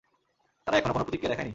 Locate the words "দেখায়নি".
1.31-1.49